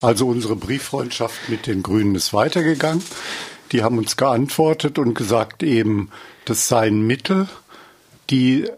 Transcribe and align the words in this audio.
Also 0.00 0.28
unsere 0.28 0.54
Brieffreundschaft 0.54 1.48
mit 1.48 1.66
den 1.66 1.82
Grünen 1.82 2.14
ist 2.14 2.32
weitergegangen. 2.32 3.02
Die 3.72 3.82
haben 3.82 3.98
uns 3.98 4.16
geantwortet 4.16 4.98
und 4.98 5.14
gesagt 5.14 5.62
eben, 5.62 6.10
das 6.44 6.68
seien 6.68 7.06
Mittel, 7.06 7.48
die 8.30 8.68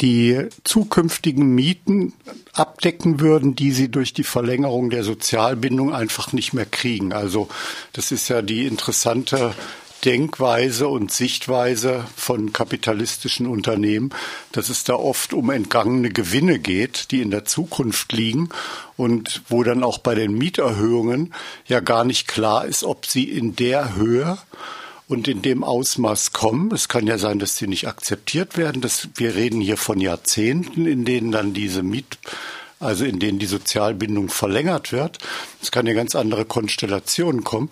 die 0.00 0.48
zukünftigen 0.64 1.54
Mieten 1.54 2.12
abdecken 2.52 3.20
würden, 3.20 3.56
die 3.56 3.72
sie 3.72 3.88
durch 3.88 4.12
die 4.12 4.24
Verlängerung 4.24 4.90
der 4.90 5.04
Sozialbindung 5.04 5.92
einfach 5.92 6.32
nicht 6.32 6.52
mehr 6.52 6.66
kriegen. 6.66 7.12
Also 7.12 7.48
das 7.92 8.12
ist 8.12 8.28
ja 8.28 8.42
die 8.42 8.66
interessante 8.66 9.54
Denkweise 10.04 10.88
und 10.88 11.12
Sichtweise 11.12 12.04
von 12.16 12.52
kapitalistischen 12.52 13.46
Unternehmen, 13.46 14.10
dass 14.50 14.68
es 14.68 14.84
da 14.84 14.94
oft 14.94 15.32
um 15.32 15.50
entgangene 15.50 16.10
Gewinne 16.10 16.58
geht, 16.58 17.10
die 17.10 17.22
in 17.22 17.30
der 17.30 17.44
Zukunft 17.44 18.12
liegen 18.12 18.48
und 18.96 19.42
wo 19.48 19.62
dann 19.62 19.84
auch 19.84 19.98
bei 19.98 20.14
den 20.14 20.32
Mieterhöhungen 20.32 21.32
ja 21.66 21.80
gar 21.80 22.04
nicht 22.04 22.26
klar 22.26 22.64
ist, 22.64 22.84
ob 22.84 23.06
sie 23.06 23.24
in 23.24 23.54
der 23.54 23.94
Höhe 23.94 24.38
und 25.06 25.28
in 25.28 25.42
dem 25.42 25.62
Ausmaß 25.62 26.32
kommen. 26.32 26.72
Es 26.72 26.88
kann 26.88 27.06
ja 27.06 27.18
sein, 27.18 27.38
dass 27.38 27.56
sie 27.56 27.68
nicht 27.68 27.86
akzeptiert 27.86 28.56
werden. 28.56 28.82
Das, 28.82 29.08
wir 29.14 29.34
reden 29.34 29.60
hier 29.60 29.76
von 29.76 30.00
Jahrzehnten, 30.00 30.86
in 30.86 31.04
denen 31.04 31.30
dann 31.30 31.54
diese 31.54 31.82
Miet 31.82 32.18
also 32.80 33.04
in 33.04 33.20
denen 33.20 33.38
die 33.38 33.46
Sozialbindung 33.46 34.28
verlängert 34.28 34.90
wird. 34.90 35.18
Es 35.62 35.70
kann 35.70 35.86
ja 35.86 35.94
ganz 35.94 36.16
andere 36.16 36.44
Konstellationen 36.44 37.44
kommen. 37.44 37.68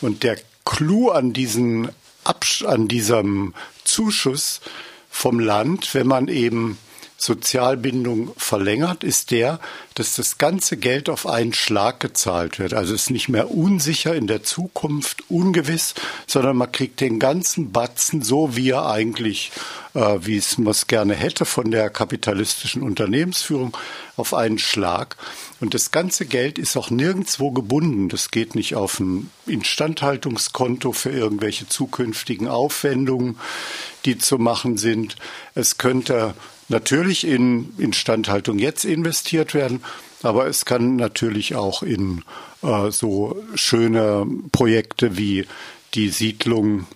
Und 0.00 0.22
der 0.22 0.38
Clou 0.64 1.10
an 1.10 1.32
diesen 1.32 1.90
Absch 2.24 2.64
an 2.64 2.88
diesem 2.88 3.54
Zuschuss 3.84 4.60
vom 5.10 5.38
Land, 5.38 5.94
wenn 5.94 6.06
man 6.06 6.28
eben 6.28 6.78
Sozialbindung 7.24 8.32
verlängert, 8.36 9.02
ist 9.02 9.30
der, 9.30 9.58
dass 9.94 10.14
das 10.14 10.36
ganze 10.36 10.76
Geld 10.76 11.08
auf 11.08 11.26
einen 11.26 11.54
Schlag 11.54 12.00
gezahlt 12.00 12.58
wird. 12.58 12.74
Also 12.74 12.94
es 12.94 13.02
ist 13.02 13.10
nicht 13.10 13.28
mehr 13.30 13.50
unsicher 13.50 14.14
in 14.14 14.26
der 14.26 14.42
Zukunft, 14.42 15.24
ungewiss, 15.30 15.94
sondern 16.26 16.56
man 16.56 16.70
kriegt 16.70 17.00
den 17.00 17.18
ganzen 17.18 17.72
Batzen 17.72 18.20
so, 18.20 18.56
wie 18.56 18.70
er 18.70 18.86
eigentlich, 18.86 19.52
äh, 19.94 20.18
wie 20.20 20.36
es 20.36 20.58
man 20.58 20.72
es 20.72 20.86
gerne 20.86 21.14
hätte 21.14 21.46
von 21.46 21.70
der 21.70 21.88
kapitalistischen 21.88 22.82
Unternehmensführung, 22.82 23.74
auf 24.16 24.34
einen 24.34 24.58
Schlag. 24.58 25.16
Und 25.60 25.72
das 25.72 25.90
ganze 25.90 26.26
Geld 26.26 26.58
ist 26.58 26.76
auch 26.76 26.90
nirgendwo 26.90 27.50
gebunden. 27.52 28.08
Das 28.10 28.30
geht 28.30 28.54
nicht 28.54 28.74
auf 28.74 29.00
ein 29.00 29.30
Instandhaltungskonto 29.46 30.92
für 30.92 31.10
irgendwelche 31.10 31.68
zukünftigen 31.68 32.48
Aufwendungen, 32.48 33.38
die 34.04 34.18
zu 34.18 34.38
machen 34.38 34.76
sind. 34.76 35.16
Es 35.54 35.78
könnte 35.78 36.34
natürlich 36.68 37.26
in 37.26 37.74
Instandhaltung 37.78 38.58
jetzt 38.58 38.84
investiert 38.84 39.54
werden, 39.54 39.82
aber 40.22 40.46
es 40.46 40.64
kann 40.64 40.96
natürlich 40.96 41.54
auch 41.54 41.82
in 41.82 42.22
äh, 42.62 42.90
so 42.90 43.42
schöne 43.54 44.26
Projekte 44.52 45.16
wie 45.16 45.46
die 45.94 46.08
Siedlung 46.08 46.86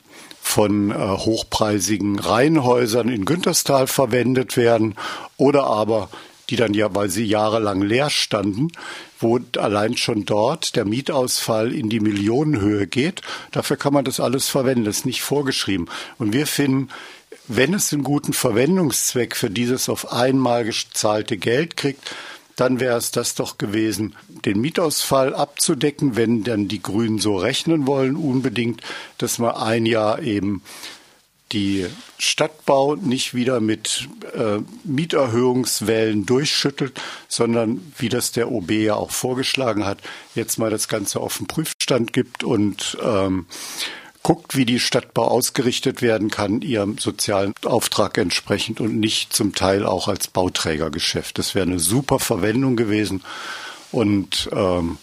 von 0.40 0.90
äh, 0.90 0.94
hochpreisigen 0.94 2.18
Reihenhäusern 2.18 3.08
in 3.08 3.24
Günterstal 3.26 3.86
verwendet 3.86 4.56
werden 4.56 4.94
oder 5.36 5.64
aber 5.64 6.08
die 6.50 6.56
dann 6.56 6.74
ja, 6.74 6.94
weil 6.94 7.10
sie 7.10 7.24
jahrelang 7.24 7.82
leer 7.82 8.10
standen, 8.10 8.68
wo 9.20 9.38
allein 9.56 9.96
schon 9.96 10.24
dort 10.24 10.76
der 10.76 10.84
Mietausfall 10.84 11.72
in 11.72 11.88
die 11.88 12.00
Millionenhöhe 12.00 12.86
geht. 12.86 13.22
Dafür 13.50 13.76
kann 13.76 13.92
man 13.92 14.04
das 14.04 14.20
alles 14.20 14.48
verwenden, 14.48 14.84
das 14.84 14.98
ist 14.98 15.06
nicht 15.06 15.22
vorgeschrieben. 15.22 15.88
Und 16.18 16.32
wir 16.32 16.46
finden, 16.46 16.88
wenn 17.46 17.74
es 17.74 17.92
einen 17.92 18.04
guten 18.04 18.32
Verwendungszweck 18.32 19.34
für 19.34 19.50
dieses 19.50 19.88
auf 19.88 20.12
einmal 20.12 20.64
gezahlte 20.64 21.36
Geld 21.36 21.76
kriegt, 21.76 22.14
dann 22.56 22.80
wäre 22.80 22.98
es 22.98 23.12
das 23.12 23.34
doch 23.36 23.56
gewesen, 23.56 24.16
den 24.44 24.60
Mietausfall 24.60 25.34
abzudecken, 25.34 26.16
wenn 26.16 26.42
dann 26.42 26.66
die 26.66 26.82
Grünen 26.82 27.20
so 27.20 27.36
rechnen 27.36 27.86
wollen, 27.86 28.16
unbedingt, 28.16 28.82
dass 29.16 29.38
man 29.38 29.54
ein 29.54 29.86
Jahr 29.86 30.20
eben 30.20 30.62
die 31.52 31.86
Stadtbau 32.18 32.94
nicht 32.96 33.34
wieder 33.34 33.60
mit 33.60 34.08
äh, 34.34 34.58
Mieterhöhungswellen 34.84 36.26
durchschüttelt, 36.26 37.00
sondern 37.28 37.92
wie 37.96 38.08
das 38.08 38.32
der 38.32 38.50
OB 38.50 38.70
ja 38.72 38.94
auch 38.94 39.10
vorgeschlagen 39.10 39.84
hat, 39.86 39.98
jetzt 40.34 40.58
mal 40.58 40.70
das 40.70 40.88
Ganze 40.88 41.20
auf 41.20 41.38
den 41.38 41.46
Prüfstand 41.46 42.12
gibt 42.12 42.44
und 42.44 42.98
ähm, 43.02 43.46
guckt, 44.22 44.56
wie 44.56 44.66
die 44.66 44.80
Stadtbau 44.80 45.28
ausgerichtet 45.28 46.02
werden 46.02 46.30
kann, 46.30 46.60
ihrem 46.60 46.98
sozialen 46.98 47.54
Auftrag 47.64 48.18
entsprechend 48.18 48.80
und 48.80 48.98
nicht 48.98 49.32
zum 49.32 49.54
Teil 49.54 49.86
auch 49.86 50.08
als 50.08 50.28
Bauträgergeschäft. 50.28 51.38
Das 51.38 51.54
wäre 51.54 51.66
eine 51.66 51.78
super 51.78 52.18
Verwendung 52.18 52.76
gewesen 52.76 53.22
und 53.90 54.50
ähm, 54.52 54.98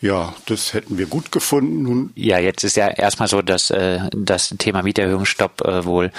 ja, 0.00 0.34
das 0.46 0.72
hätten 0.72 0.98
wir 0.98 1.06
gut 1.06 1.30
gefunden. 1.30 1.82
Nun 1.82 2.12
ja, 2.14 2.38
jetzt 2.38 2.64
ist 2.64 2.76
ja 2.76 2.88
erstmal 2.88 3.28
so, 3.28 3.42
dass 3.42 3.70
äh, 3.70 4.00
das 4.12 4.54
Thema 4.58 4.82
Mieterhöhungsstopp 4.82 5.60
äh, 5.62 5.84
wohl 5.84 6.10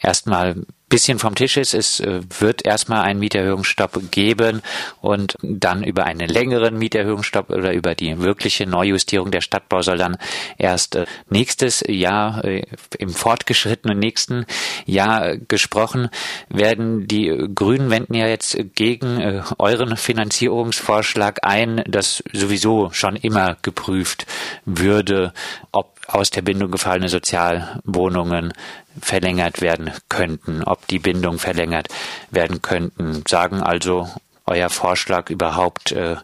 erstmal 0.00 0.56
bisschen 0.90 1.18
vom 1.18 1.34
Tisch 1.34 1.56
ist. 1.56 1.72
Es 1.72 2.00
äh, 2.00 2.20
wird 2.40 2.66
erstmal 2.66 3.02
einen 3.02 3.20
Mieterhöhungsstopp 3.20 4.10
geben 4.10 4.60
und 5.00 5.36
dann 5.40 5.82
über 5.82 6.04
einen 6.04 6.28
längeren 6.28 6.76
Mieterhöhungsstopp 6.76 7.48
oder 7.48 7.72
über 7.72 7.94
die 7.94 8.18
wirkliche 8.18 8.66
Neujustierung 8.66 9.30
der 9.30 9.40
Stadtbau 9.40 9.80
soll 9.80 9.96
dann 9.96 10.18
erst 10.58 10.96
äh, 10.96 11.06
nächstes 11.30 11.82
Jahr 11.86 12.44
äh, 12.44 12.66
im 12.98 13.08
fortgeschrittenen 13.08 13.98
nächsten 13.98 14.44
Jahr 14.84 15.38
gesprochen 15.38 16.10
werden. 16.48 17.06
Die 17.06 17.48
Grünen 17.54 17.88
wenden 17.90 18.14
ja 18.14 18.26
jetzt 18.26 18.58
gegen 18.74 19.42
euren 19.58 19.96
Finanzierungsvorschlag 19.96 21.38
ein, 21.42 21.84
dass 21.86 22.22
sowieso 22.32 22.90
schon 22.90 23.14
immer 23.16 23.56
geprüft 23.62 24.26
würde, 24.64 25.32
ob 25.70 26.00
aus 26.08 26.30
der 26.30 26.42
Bindung 26.42 26.70
gefallene 26.70 27.08
Sozialwohnungen 27.08 28.52
verlängert 29.00 29.60
werden 29.60 29.92
könnten, 30.08 30.62
ob 30.62 30.86
die 30.86 30.98
Bindung 30.98 31.38
verlängert 31.38 31.88
werden 32.30 32.62
könnten. 32.62 33.24
Sagen 33.26 33.60
also 33.60 34.08
euer 34.46 34.70
Vorschlag 34.70 35.30
überhaupt 35.30 35.92
äh, 35.92 36.16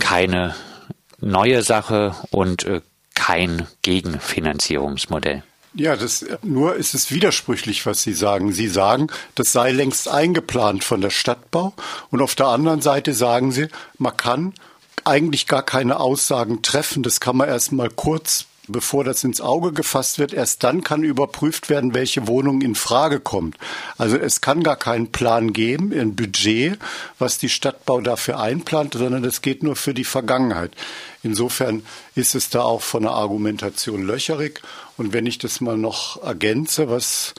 keine 0.00 0.54
neue 1.20 1.62
Sache 1.62 2.14
und 2.30 2.64
äh, 2.64 2.80
kein 3.14 3.66
Gegenfinanzierungsmodell. 3.82 5.42
Ja, 5.74 5.94
das, 5.94 6.24
nur 6.42 6.74
ist 6.74 6.94
es 6.94 7.12
widersprüchlich, 7.12 7.86
was 7.86 8.02
Sie 8.02 8.12
sagen. 8.12 8.52
Sie 8.52 8.66
sagen, 8.66 9.06
das 9.36 9.52
sei 9.52 9.70
längst 9.70 10.08
eingeplant 10.08 10.82
von 10.82 11.00
der 11.00 11.10
Stadtbau 11.10 11.74
und 12.10 12.22
auf 12.22 12.34
der 12.34 12.46
anderen 12.46 12.80
Seite 12.80 13.14
sagen 13.14 13.52
Sie, 13.52 13.68
man 13.98 14.16
kann 14.16 14.54
eigentlich 15.04 15.46
gar 15.46 15.62
keine 15.62 16.00
Aussagen 16.00 16.62
treffen. 16.62 17.02
Das 17.02 17.20
kann 17.20 17.36
man 17.36 17.48
erst 17.48 17.72
mal 17.72 17.88
kurz 17.88 18.46
bevor 18.70 19.04
das 19.04 19.24
ins 19.24 19.40
Auge 19.40 19.72
gefasst 19.72 20.18
wird, 20.18 20.32
erst 20.32 20.64
dann 20.64 20.82
kann 20.82 21.02
überprüft 21.02 21.68
werden, 21.68 21.94
welche 21.94 22.26
Wohnung 22.26 22.62
in 22.62 22.74
Frage 22.74 23.20
kommt. 23.20 23.56
Also 23.98 24.16
es 24.16 24.40
kann 24.40 24.62
gar 24.62 24.76
keinen 24.76 25.12
Plan 25.12 25.52
geben, 25.52 25.92
ein 25.92 26.16
Budget, 26.16 26.78
was 27.18 27.38
die 27.38 27.48
Stadtbau 27.48 28.00
dafür 28.00 28.40
einplant, 28.40 28.94
sondern 28.94 29.24
es 29.24 29.42
geht 29.42 29.62
nur 29.62 29.76
für 29.76 29.94
die 29.94 30.04
Vergangenheit. 30.04 30.72
Insofern 31.22 31.82
ist 32.14 32.34
es 32.34 32.48
da 32.48 32.62
auch 32.62 32.82
von 32.82 33.02
der 33.02 33.12
Argumentation 33.12 34.06
löcherig. 34.06 34.62
Und 34.96 35.12
wenn 35.12 35.26
ich 35.26 35.38
das 35.38 35.60
mal 35.60 35.76
noch 35.76 36.22
ergänze, 36.22 36.88
was 36.88 37.34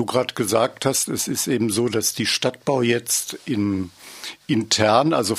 du 0.00 0.06
gerade 0.06 0.32
gesagt 0.32 0.86
hast, 0.86 1.08
es 1.08 1.28
ist 1.28 1.46
eben 1.46 1.68
so, 1.68 1.88
dass 1.88 2.14
die 2.14 2.24
Stadtbau 2.24 2.80
jetzt 2.80 3.38
in 3.44 3.90
intern, 4.46 5.12
also 5.12 5.34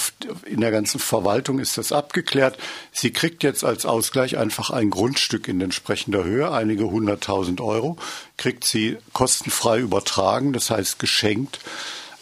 in 0.45 0.61
der 0.61 0.69
ganzen 0.69 0.99
Verwaltung 0.99 1.59
ist 1.59 1.77
das 1.77 1.91
abgeklärt. 1.91 2.57
Sie 2.91 3.11
kriegt 3.11 3.41
jetzt 3.41 3.63
als 3.63 3.85
Ausgleich 3.85 4.37
einfach 4.37 4.69
ein 4.69 4.91
Grundstück 4.91 5.47
in 5.47 5.61
entsprechender 5.61 6.23
Höhe, 6.23 6.51
einige 6.51 6.91
hunderttausend 6.91 7.59
Euro, 7.59 7.97
kriegt 8.37 8.63
sie 8.63 8.97
kostenfrei 9.13 9.79
übertragen, 9.79 10.53
das 10.53 10.69
heißt 10.69 10.99
geschenkt 10.99 11.59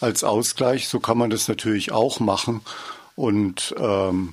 als 0.00 0.24
Ausgleich. 0.24 0.88
So 0.88 0.98
kann 0.98 1.18
man 1.18 1.28
das 1.28 1.46
natürlich 1.46 1.92
auch 1.92 2.20
machen 2.20 2.62
und 3.16 3.74
ähm, 3.78 4.32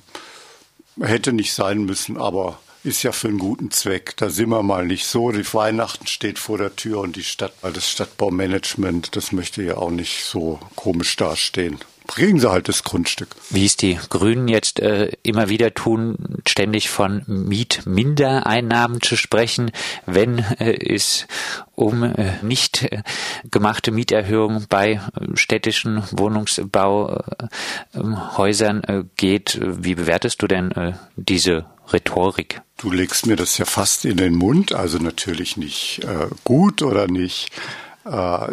hätte 0.98 1.34
nicht 1.34 1.52
sein 1.52 1.84
müssen, 1.84 2.16
aber 2.16 2.58
ist 2.88 3.02
ja 3.02 3.12
für 3.12 3.28
einen 3.28 3.38
guten 3.38 3.70
Zweck. 3.70 4.16
Da 4.16 4.30
sind 4.30 4.48
wir 4.48 4.62
mal 4.62 4.86
nicht 4.86 5.06
so. 5.06 5.30
Die 5.30 5.44
Weihnachten 5.54 6.06
steht 6.06 6.38
vor 6.38 6.58
der 6.58 6.74
Tür 6.74 7.00
und 7.00 7.16
die 7.16 7.22
Stadt, 7.22 7.52
das 7.62 7.88
Stadtbaumanagement, 7.88 9.14
das 9.14 9.32
möchte 9.32 9.62
ja 9.62 9.76
auch 9.76 9.90
nicht 9.90 10.24
so 10.24 10.58
komisch 10.74 11.14
dastehen 11.16 11.78
kriegen 12.08 12.40
sie 12.40 12.50
halt 12.50 12.68
das 12.68 12.82
Grundstück. 12.82 13.28
Wie 13.50 13.66
es 13.66 13.76
die 13.76 13.96
Grünen 14.08 14.48
jetzt 14.48 14.80
äh, 14.80 15.12
immer 15.22 15.48
wieder 15.48 15.74
tun, 15.74 16.40
ständig 16.48 16.90
von 16.90 17.22
Mietmindereinnahmen 17.26 19.00
zu 19.00 19.14
sprechen, 19.16 19.70
wenn 20.06 20.40
äh, 20.58 20.72
es 20.72 21.28
um 21.76 22.02
äh, 22.02 22.32
nicht 22.42 22.82
äh, 22.82 23.04
gemachte 23.50 23.92
Mieterhöhungen 23.92 24.66
bei 24.68 24.94
äh, 24.94 25.00
städtischen 25.34 26.02
Wohnungsbauhäusern 26.10 28.82
äh, 28.84 29.04
geht. 29.16 29.60
Wie 29.62 29.94
bewertest 29.94 30.42
du 30.42 30.48
denn 30.48 30.72
äh, 30.72 30.94
diese 31.14 31.66
Rhetorik? 31.92 32.60
Du 32.78 32.90
legst 32.90 33.26
mir 33.26 33.36
das 33.36 33.58
ja 33.58 33.64
fast 33.64 34.04
in 34.04 34.16
den 34.16 34.34
Mund, 34.34 34.74
also 34.74 34.98
natürlich 34.98 35.56
nicht 35.56 36.02
äh, 36.04 36.26
gut 36.44 36.82
oder 36.82 37.06
nicht 37.06 37.52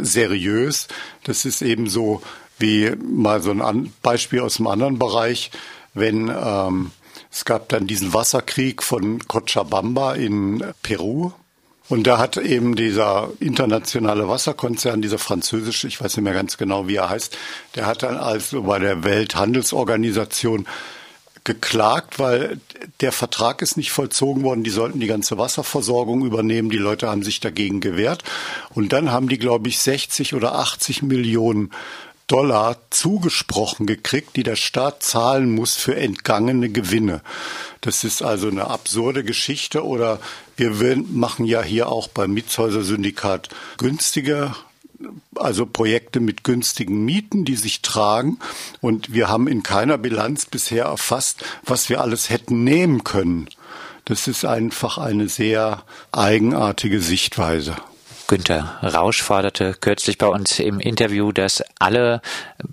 seriös. 0.01 0.89
Das 1.23 1.45
ist 1.45 1.61
eben 1.61 1.87
so, 1.87 2.21
wie 2.57 2.91
mal 3.03 3.41
so 3.41 3.51
ein 3.51 3.93
Beispiel 4.01 4.41
aus 4.41 4.59
einem 4.59 4.67
anderen 4.67 4.99
Bereich, 4.99 5.51
wenn 5.93 6.29
ähm, 6.29 6.91
Es 7.31 7.43
gab 7.43 7.67
dann 7.69 7.85
diesen 7.85 8.13
Wasserkrieg 8.13 8.81
von 8.81 9.19
Cochabamba 9.27 10.13
in 10.13 10.63
Peru. 10.81 11.31
Und 11.89 12.07
da 12.07 12.17
hat 12.17 12.37
eben 12.37 12.75
dieser 12.75 13.29
internationale 13.39 14.27
Wasserkonzern, 14.27 15.01
dieser 15.01 15.19
französische, 15.19 15.87
ich 15.87 16.01
weiß 16.01 16.15
nicht 16.15 16.23
mehr 16.23 16.33
ganz 16.33 16.57
genau, 16.57 16.87
wie 16.87 16.95
er 16.95 17.09
heißt, 17.09 17.37
der 17.75 17.85
hat 17.85 18.03
dann 18.03 18.17
also 18.17 18.63
bei 18.63 18.79
der 18.79 19.03
Welthandelsorganisation 19.03 20.65
geklagt, 21.43 22.17
weil 22.17 22.59
der 23.01 23.11
Vertrag 23.11 23.61
ist 23.61 23.77
nicht 23.77 23.91
vollzogen 23.91 24.43
worden. 24.43 24.63
Die 24.63 24.71
sollten 24.71 24.99
die 24.99 25.05
ganze 25.05 25.37
Wasserversorgung 25.37 26.25
übernehmen. 26.25 26.69
Die 26.69 26.77
Leute 26.77 27.09
haben 27.09 27.21
sich 27.21 27.39
dagegen 27.39 27.81
gewehrt. 27.81 28.23
Und 28.73 28.93
dann 28.93 29.11
haben 29.11 29.29
die, 29.29 29.37
glaube 29.37 29.67
ich, 29.67 29.77
60 29.79 30.33
oder 30.33 30.55
80 30.55 31.03
Millionen 31.03 31.71
Dollar 32.27 32.77
zugesprochen 32.89 33.85
gekriegt, 33.85 34.35
die 34.35 34.43
der 34.43 34.55
Staat 34.55 35.03
zahlen 35.03 35.53
muss 35.53 35.75
für 35.75 35.95
entgangene 35.95 36.69
Gewinne. 36.69 37.21
Das 37.81 38.03
ist 38.03 38.23
also 38.23 38.47
eine 38.47 38.67
absurde 38.67 39.23
Geschichte 39.23 39.85
oder 39.85 40.19
wir 40.57 40.97
machen 40.97 41.45
ja 41.45 41.61
hier 41.61 41.89
auch 41.89 42.07
beim 42.07 42.33
Mietshäuser 42.33 42.83
Syndikat 42.83 43.49
günstige 43.77 44.55
also 45.35 45.65
Projekte 45.65 46.19
mit 46.19 46.43
günstigen 46.43 47.03
Mieten, 47.05 47.45
die 47.45 47.55
sich 47.55 47.81
tragen. 47.81 48.39
Und 48.81 49.13
wir 49.13 49.27
haben 49.27 49.47
in 49.47 49.63
keiner 49.63 49.97
Bilanz 49.97 50.45
bisher 50.45 50.85
erfasst, 50.85 51.43
was 51.63 51.89
wir 51.89 52.01
alles 52.01 52.29
hätten 52.29 52.63
nehmen 52.63 53.03
können. 53.03 53.49
Das 54.05 54.27
ist 54.27 54.45
einfach 54.45 54.97
eine 54.97 55.29
sehr 55.29 55.83
eigenartige 56.11 57.01
Sichtweise. 57.01 57.75
Günter 58.27 58.79
Rausch 58.81 59.21
forderte 59.21 59.73
kürzlich 59.73 60.17
bei 60.17 60.27
uns 60.27 60.59
im 60.59 60.79
Interview, 60.79 61.31
dass 61.31 61.63
alle 61.79 62.21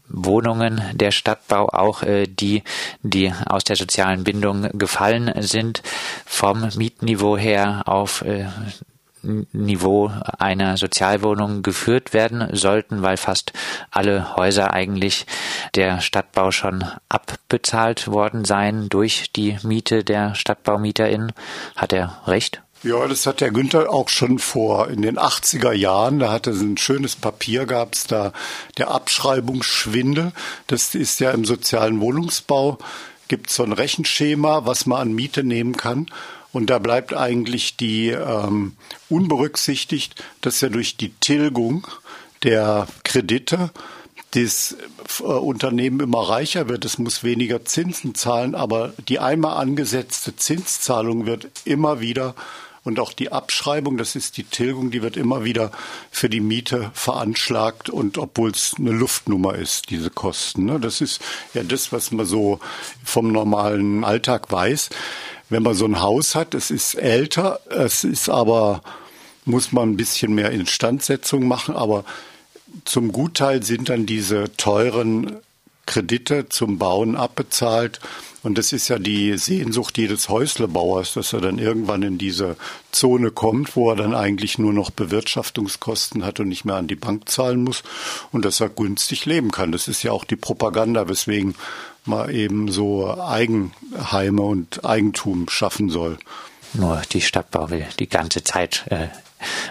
Wohnungen 0.09 0.83
der 0.95 1.11
Stadtbau, 1.11 1.69
auch 1.69 2.03
äh, 2.03 2.27
die, 2.27 2.63
die 3.03 3.33
aus 3.47 3.65
der 3.65 3.77
sozialen 3.77 4.25
Bindung 4.25 4.71
gefallen 4.79 5.31
sind, 5.43 5.83
vom 6.25 6.69
Mietniveau 6.77 7.37
her 7.37 7.83
auf 7.87 8.23
äh, 8.23 8.47
Niveau 9.23 10.11
einer 10.39 10.77
Sozialwohnung 10.77 11.63
geführt 11.63 12.13
werden 12.13 12.49
sollten, 12.57 13.03
weil 13.03 13.17
fast 13.17 13.53
alle 13.91 14.37
Häuser 14.37 14.73
eigentlich 14.73 15.27
der 15.75 16.01
Stadtbau 16.01 16.51
schon 16.51 16.85
abbezahlt 17.09 18.09
worden 18.09 18.45
seien 18.45 18.89
durch 18.89 19.31
die 19.33 19.59
Miete 19.63 20.03
der 20.03 20.35
StadtbaumieterInnen. 20.35 21.33
Hat 21.77 21.93
er 21.93 22.21
recht? 22.27 22.63
Ja, 22.85 23.07
das 23.07 23.27
hat 23.27 23.41
der 23.41 23.53
Günther 23.53 23.91
auch 23.93 24.09
schon 24.09 24.41
vor 24.41 24.89
in 24.89 25.03
den 25.03 25.17
80er 25.17 25.73
Jahren. 25.73 26.19
Da 26.19 26.33
hatte 26.33 26.51
ein 26.51 26.77
schönes 26.77 27.15
Papier, 27.15 27.65
gab 27.65 27.95
es 27.95 28.09
da 28.09 28.33
der 28.77 28.91
Abschreibungsschwindel. 28.91 30.33
Das 30.67 30.97
ist 30.97 31.21
ja 31.21 31.31
im 31.31 31.45
sozialen 31.45 32.01
Wohnungsbau, 32.01 32.79
gibt 33.29 33.51
so 33.51 33.63
ein 33.63 33.73
Rechenschema, 33.73 34.67
was 34.67 34.87
man 34.87 35.01
an 35.01 35.13
Miete 35.13 35.45
nehmen 35.45 35.77
kann. 35.77 36.07
Und 36.53 36.71
da 36.71 36.81
bleibt 36.81 37.15
eigentlich 37.15 37.77
die 37.77 38.09
ähm, 38.09 38.75
unberücksichtigt, 39.09 40.23
dass 40.41 40.61
ja 40.61 40.69
durch 40.69 40.97
die 40.97 41.13
Tilgung 41.21 41.87
der 42.43 42.89
Kredite 43.05 43.71
das 44.33 44.77
äh, 45.21 45.23
Unternehmen 45.23 46.01
immer 46.01 46.29
reicher 46.29 46.69
wird. 46.69 46.85
Es 46.85 46.99
muss 46.99 47.23
weniger 47.23 47.65
Zinsen 47.65 48.17
zahlen, 48.17 48.57
aber 48.57 48.93
die 49.09 49.21
einmal 49.21 49.57
angesetzte 49.57 50.35
Zinszahlung 50.35 51.27
wird 51.27 51.49
immer 51.65 52.01
wieder 52.01 52.35
und 52.85 52.99
auch 52.99 53.13
die 53.13 53.31
Abschreibung, 53.31 53.97
das 53.97 54.17
ist 54.17 54.37
die 54.37 54.45
Tilgung, 54.45 54.91
die 54.91 55.03
wird 55.03 55.17
immer 55.17 55.45
wieder 55.45 55.71
für 56.11 56.29
die 56.29 56.41
Miete 56.41 56.91
veranschlagt 56.95 57.91
und 57.91 58.19
obwohl 58.19 58.51
es 58.51 58.75
eine 58.79 58.91
Luftnummer 58.91 59.55
ist, 59.55 59.91
diese 59.91 60.11
Kosten. 60.11 60.65
Ne? 60.65 60.81
Das 60.81 61.01
ist 61.01 61.21
ja 61.55 61.63
das, 61.63 61.93
was 61.93 62.11
man 62.11 62.27
so 62.27 62.59
vom 63.05 63.31
normalen 63.31 64.05
Alltag 64.05 64.51
weiß 64.51 64.91
wenn 65.53 65.63
man 65.63 65.75
so 65.75 65.85
ein 65.85 66.01
Haus 66.01 66.35
hat, 66.35 66.55
es 66.55 66.71
ist 66.71 66.95
älter, 66.95 67.61
es 67.69 68.05
ist 68.05 68.29
aber, 68.31 68.83
muss 69.45 69.71
man 69.71 69.91
ein 69.91 69.97
bisschen 69.97 70.35
mehr 70.35 70.51
Instandsetzung 70.51 71.47
machen, 71.47 71.77
aber 71.77 72.05
zum 72.85 73.13
Gutteil 73.13 73.63
sind 73.63 73.91
dann 73.91 74.07
diese 74.07 74.57
teuren 74.57 75.37
Kredite 75.87 76.49
zum 76.49 76.79
Bauen 76.79 77.17
abbezahlt. 77.17 78.01
Und 78.43 78.59
das 78.59 78.73
ist 78.73 78.89
ja 78.89 78.99
die 78.99 79.37
Sehnsucht 79.39 79.97
jedes 79.99 80.29
Häuslebauers, 80.29 81.15
dass 81.15 81.33
er 81.33 81.41
dann 81.41 81.59
irgendwann 81.59 82.03
in 82.03 82.19
diese 82.19 82.57
Zone 82.91 83.31
kommt, 83.31 83.77
wo 83.77 83.91
er 83.91 83.97
dann 83.97 84.15
eigentlich 84.15 84.59
nur 84.59 84.73
noch 84.73 84.91
Bewirtschaftungskosten 84.91 86.25
hat 86.25 86.41
und 86.41 86.49
nicht 86.49 86.65
mehr 86.65 86.75
an 86.77 86.89
die 86.89 86.97
Bank 86.97 87.29
zahlen 87.29 87.63
muss 87.63 87.85
und 88.33 88.45
dass 88.45 88.61
er 88.61 88.69
günstig 88.69 89.27
leben 89.27 89.53
kann. 89.53 89.71
Das 89.71 89.87
ist 89.87 90.03
ja 90.03 90.11
auch 90.11 90.25
die 90.25 90.37
Propaganda, 90.37 91.09
weswegen 91.09 91.55
mal 92.05 92.35
eben 92.35 92.71
so 92.71 93.17
Eigenheime 93.21 94.43
und 94.43 94.85
Eigentum 94.85 95.49
schaffen 95.49 95.89
soll. 95.89 96.19
Nur 96.75 97.03
die 97.13 97.21
Stadtbau 97.21 97.71
will 97.71 97.87
die 97.99 98.09
ganze 98.09 98.43
Zeit 98.43 98.85
äh, 98.89 99.09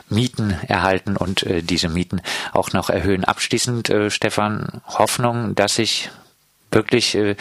Mieten 0.09 0.55
erhalten 0.67 1.17
und 1.17 1.43
äh, 1.43 1.61
diese 1.61 1.89
Mieten 1.89 2.21
auch 2.53 2.73
noch 2.73 2.89
erhöhen. 2.89 3.25
Abschließend, 3.25 3.89
äh, 3.89 4.09
Stefan, 4.09 4.81
Hoffnung, 4.87 5.55
dass 5.55 5.75
sich 5.75 6.09
wirklich 6.71 7.15
äh, 7.15 7.35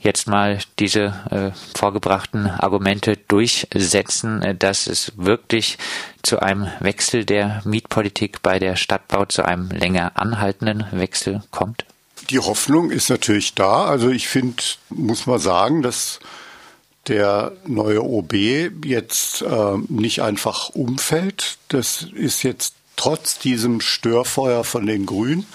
jetzt 0.00 0.28
mal 0.28 0.58
diese 0.78 1.14
äh, 1.30 1.50
vorgebrachten 1.76 2.46
Argumente 2.46 3.16
durchsetzen, 3.16 4.42
äh, 4.42 4.54
dass 4.54 4.86
es 4.86 5.12
wirklich 5.16 5.78
zu 6.22 6.40
einem 6.40 6.68
Wechsel 6.80 7.24
der 7.24 7.62
Mietpolitik 7.64 8.42
bei 8.42 8.58
der 8.58 8.76
Stadtbau, 8.76 9.24
zu 9.24 9.44
einem 9.44 9.70
länger 9.70 10.12
anhaltenden 10.14 10.86
Wechsel 10.92 11.42
kommt? 11.50 11.84
Die 12.30 12.38
Hoffnung 12.38 12.90
ist 12.90 13.10
natürlich 13.10 13.54
da. 13.54 13.84
Also 13.84 14.10
ich 14.10 14.28
finde, 14.28 14.62
muss 14.88 15.26
man 15.26 15.38
sagen, 15.38 15.82
dass 15.82 16.20
der 17.08 17.52
neue 17.66 18.02
OB 18.02 18.34
jetzt 18.84 19.42
äh, 19.42 19.76
nicht 19.88 20.22
einfach 20.22 20.70
umfällt. 20.70 21.58
Das 21.68 22.06
ist 22.14 22.42
jetzt 22.42 22.74
trotz 22.96 23.38
diesem 23.38 23.80
Störfeuer 23.80 24.64
von 24.64 24.86
den 24.86 25.06
Grünen, 25.06 25.46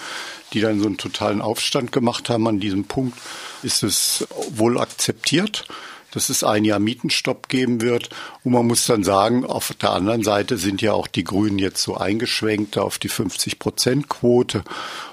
die 0.52 0.60
dann 0.60 0.80
so 0.80 0.86
einen 0.86 0.98
totalen 0.98 1.40
Aufstand 1.40 1.92
gemacht 1.92 2.28
haben 2.28 2.46
an 2.46 2.60
diesem 2.60 2.84
Punkt, 2.84 3.18
ist 3.62 3.82
es 3.82 4.26
wohl 4.50 4.78
akzeptiert 4.78 5.66
dass 6.12 6.28
es 6.28 6.44
ein 6.44 6.64
Jahr 6.64 6.78
Mietenstopp 6.78 7.48
geben 7.48 7.80
wird. 7.80 8.10
Und 8.44 8.52
man 8.52 8.66
muss 8.66 8.86
dann 8.86 9.04
sagen, 9.04 9.44
auf 9.44 9.72
der 9.74 9.90
anderen 9.90 10.22
Seite 10.22 10.56
sind 10.56 10.82
ja 10.82 10.92
auch 10.92 11.06
die 11.06 11.24
Grünen 11.24 11.58
jetzt 11.58 11.82
so 11.82 11.96
eingeschwenkt 11.96 12.78
auf 12.78 12.98
die 12.98 13.10
50-Prozent-Quote 13.10 14.64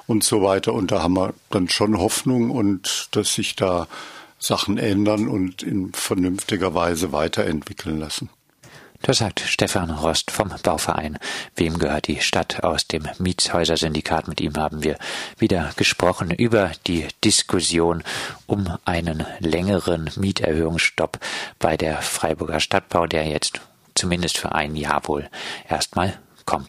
und 0.07 0.23
so 0.23 0.41
weiter. 0.41 0.73
Und 0.73 0.91
da 0.91 1.03
haben 1.03 1.15
wir 1.15 1.33
dann 1.49 1.69
schon 1.69 1.97
Hoffnung 1.97 2.51
und 2.51 3.09
dass 3.11 3.33
sich 3.33 3.55
da 3.55 3.87
Sachen 4.39 4.77
ändern 4.77 5.27
und 5.27 5.63
in 5.63 5.93
vernünftiger 5.93 6.73
Weise 6.73 7.11
weiterentwickeln 7.11 7.99
lassen. 7.99 8.29
Das 9.01 9.19
sagt 9.19 9.41
Stefan 9.41 9.91
Rost 9.91 10.31
vom 10.31 10.51
Bauverein. 10.63 11.19
Wem 11.55 11.77
gehört 11.77 12.07
die 12.07 12.19
Stadt 12.19 12.63
aus 12.63 12.87
dem 12.87 13.03
Mietshäuser-Syndikat? 13.19 14.27
Mit 14.27 14.41
ihm 14.41 14.55
haben 14.57 14.83
wir 14.83 14.97
wieder 15.37 15.71
gesprochen 15.77 16.31
über 16.31 16.71
die 16.87 17.07
Diskussion 17.23 18.03
um 18.47 18.67
einen 18.85 19.25
längeren 19.39 20.09
Mieterhöhungsstopp 20.15 21.19
bei 21.59 21.77
der 21.77 22.01
Freiburger 22.01 22.59
Stadtbau, 22.59 23.05
der 23.05 23.27
jetzt 23.27 23.61
zumindest 23.93 24.39
für 24.39 24.53
ein 24.53 24.75
Jahr 24.75 25.07
wohl 25.07 25.29
erstmal 25.69 26.17
kommt. 26.45 26.65